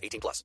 18 0.00 0.20
plus. 0.20 0.44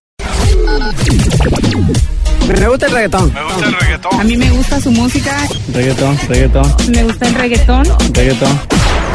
Me 2.47 2.67
gusta 2.69 2.85
el 2.85 2.91
reggaetón. 2.91 3.33
Me 3.33 3.43
gusta 3.43 3.65
el 3.67 3.73
reggaetón. 3.79 4.19
A 4.19 4.23
mí 4.23 4.37
me 4.37 4.49
gusta 4.51 4.79
su 4.81 4.91
música, 4.91 5.35
Reggaetón, 5.73 6.17
reggaetón, 6.27 6.75
me 6.89 7.03
gusta 7.03 7.27
el 7.27 7.35
reggaetón. 7.35 7.83
reggaetón. 8.13 8.59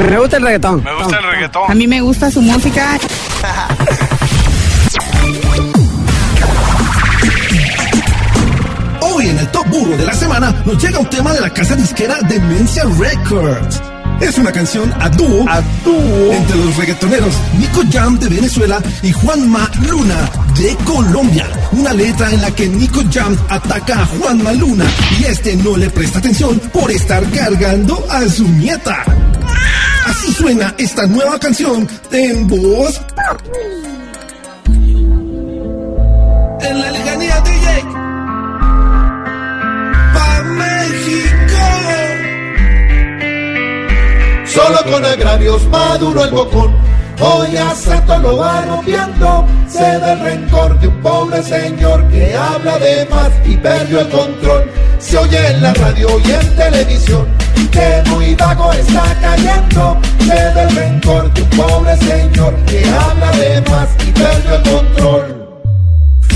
Me 0.09 0.19
gusta 0.19 0.37
el 0.39 0.43
reggaetón. 0.43 0.83
Me 0.85 0.95
gusta 0.97 1.19
el 1.19 1.25
reggaetón. 1.25 1.71
A 1.71 1.75
mí 1.75 1.87
me 1.87 2.01
gusta 2.01 2.31
su 2.31 2.43
música. 2.43 2.99
Hoy 9.03 9.29
en 9.29 9.39
el 9.39 9.49
Top 9.49 9.67
Burro 9.69 9.97
de 9.97 10.05
la 10.07 10.13
semana 10.15 10.55
nos 10.65 10.83
llega 10.83 10.99
un 10.99 11.07
tema 11.11 11.33
de 11.33 11.41
la 11.41 11.51
casa 11.51 11.75
disquera 11.77 12.17
Demencia 12.29 12.85
Records. 12.99 13.81
Es 14.21 14.39
una 14.39 14.53
canción 14.53 14.93
a 15.01 15.09
dúo, 15.09 15.47
entre 16.33 16.57
los 16.57 16.77
reggaetoneros 16.77 17.35
Nico 17.59 17.83
Jam 17.91 18.19
de 18.19 18.29
Venezuela 18.29 18.81
y 19.03 19.13
Juanma 19.13 19.71
Luna 19.89 20.31
de 20.59 20.77
Colombia. 20.85 21.47
Una 21.73 21.93
letra 21.95 22.31
en 22.31 22.43
la 22.43 22.51
que 22.51 22.69
Nico 22.69 23.01
Jam 23.11 23.37
ataca 23.49 24.03
a 24.03 24.07
Juanma 24.07 24.53
Luna 24.53 24.85
y 25.19 25.25
este 25.25 25.57
no 25.57 25.77
le 25.77 25.89
presta 25.89 26.19
atención 26.19 26.59
por 26.73 26.91
estar 26.91 27.29
cargando 27.31 28.07
a 28.11 28.29
su 28.29 28.47
nieta. 28.47 29.05
Así 30.07 30.33
suena 30.33 30.75
esta 30.79 31.07
nueva 31.07 31.39
canción 31.39 31.89
en 32.13 32.47
voz 32.47 33.01
Solo 44.53 44.79
con 44.91 45.05
agravios 45.05 45.65
maduro 45.69 46.25
el 46.25 46.31
bocón. 46.33 46.75
Hoy 47.21 47.57
a 47.57 47.73
Santo 47.73 48.19
lo 48.19 48.39
va 48.39 48.63
rompiendo. 48.63 49.47
Se 49.69 49.79
da 49.81 50.15
el 50.15 50.21
rencor 50.21 50.81
de 50.81 50.89
un 50.89 51.01
pobre 51.03 51.41
señor 51.45 52.05
que 52.09 52.35
habla 52.35 52.77
de 52.81 53.07
más 53.09 53.31
y 53.45 53.57
perdió 53.57 54.01
el 54.01 54.09
control. 54.09 54.69
Se 54.99 55.19
oye 55.19 55.51
en 55.53 55.63
la 55.63 55.73
radio 55.75 56.09
y 56.25 56.33
en 56.33 56.57
televisión 56.57 57.29
que 57.71 58.03
muy 58.11 58.35
vago 58.35 58.73
está 58.73 59.17
cayendo. 59.21 60.01
Se 60.19 60.35
da 60.35 60.63
el 60.65 60.75
rencor 60.75 61.33
de 61.33 61.43
un 61.43 61.51
pobre 61.51 61.97
señor 61.99 62.57
que 62.67 62.85
habla 62.91 63.31
de 63.31 63.61
más 63.71 63.89
y 64.05 64.11
perdió 64.11 64.55
el 64.57 64.63
control. 64.63 65.47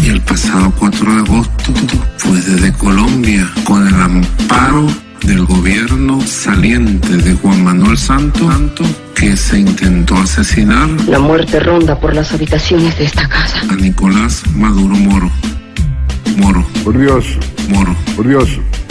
Y 0.05 0.11
el 0.11 0.21
pasado 0.23 0.73
4 0.79 1.15
de 1.15 1.21
agosto 1.21 1.73
fue 2.19 2.41
desde 2.41 2.73
Colombia 2.75 3.51
con 3.65 3.89
el 3.89 3.95
amparo 4.01 5.04
del 5.27 5.45
gobierno 5.47 6.21
saliente 6.27 7.09
de 7.17 7.35
Juan 7.35 7.65
Manuel 7.65 7.97
Santos 7.99 8.53
Santos, 8.53 8.87
que 9.15 9.37
se 9.37 9.59
intentó 9.61 10.17
asesinar 10.17 10.89
La 11.09 11.19
muerte 11.19 11.61
ronda 11.61 11.99
por 11.99 12.15
las 12.15 12.33
habitaciones 12.33 12.97
de 12.99 13.05
esta 13.05 13.29
casa. 13.29 13.61
a 13.71 13.75
Nicolás 13.77 14.43
Maduro 14.55 14.95
Moro. 14.97 15.31
Moro, 16.37 16.65
Por 16.85 16.99
Dios, 16.99 17.25
Moro. 17.69 17.95
por 18.17 18.27
Dios. 18.29 18.49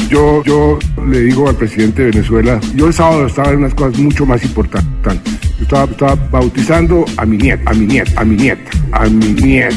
Yo, 0.10 0.44
yo 0.44 0.80
le 1.08 1.22
digo 1.22 1.50
al 1.50 1.56
presidente 1.56 2.04
de 2.04 2.12
Venezuela, 2.12 2.60
yo 2.76 2.88
el 2.88 2.94
sábado 2.94 3.26
estaba 3.28 3.50
en 3.52 3.58
unas 3.60 3.74
cosas 3.74 3.98
mucho 4.00 4.26
más 4.26 4.44
importantes. 4.44 5.34
Yo 5.58 5.64
estaba, 5.64 5.84
estaba 5.86 6.16
bautizando 6.32 7.06
a 7.18 7.26
mi 7.26 7.38
nieta, 7.38 7.70
a 7.70 7.74
mi 7.74 7.86
nieta, 7.86 8.22
a 8.22 8.24
mi 8.26 8.36
nieta, 8.36 8.72
a 8.92 9.06
mi 9.06 9.28
nieta. 9.34 9.76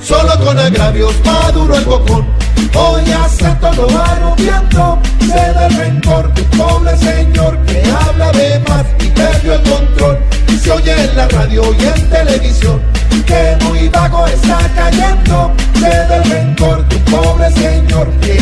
Solo 0.00 0.32
con 0.44 0.58
agravios 0.58 1.14
maduro 1.24 1.76
el 1.76 1.84
bocón. 1.84 2.24
Hoy 2.74 3.02
a 3.12 3.28
Santo 3.28 3.70
lo 3.74 3.88
rencor 5.76 6.32
de 6.34 6.42
pobre 6.56 6.96
señor 6.98 7.58
que 7.66 7.82
habla 7.90 8.32
de 8.32 8.58
más 8.68 8.86
y 9.00 9.08
perdió 9.08 9.54
el 9.54 9.62
control. 9.62 10.18
Y 10.48 10.56
se 10.56 10.70
oye 10.70 11.04
en 11.04 11.16
la 11.16 11.28
radio 11.28 11.62
y 11.74 11.84
en 11.84 12.10
televisión 12.10 12.80
que 13.26 13.56
muy 13.64 13.88
vago 13.88 14.26
está 14.26 14.58
cayendo. 14.74 15.52
Se 15.80 16.14
el 16.16 16.24
rencor 16.30 16.86
de 16.88 16.96
pobre 17.10 17.50
señor 17.52 18.10
que 18.20 18.38